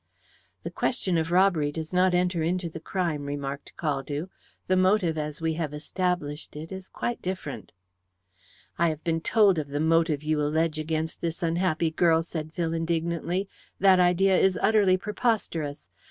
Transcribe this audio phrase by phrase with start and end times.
[0.63, 4.29] "The question of robbery does not enter into the crime," remarked Caldew.
[4.65, 7.71] "The motive, as we have established it, is quite different."
[8.79, 12.73] "I have been told of the motive you allege against this unhappy girl," said Phil
[12.73, 13.47] indignantly.
[13.79, 15.87] "That idea is utterly preposterous.